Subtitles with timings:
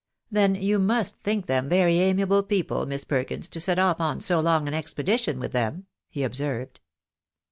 [0.31, 4.39] "Then you must think them very amiable people, Miss Perkins, to set off on so
[4.39, 6.79] long an expedition with them," he observed.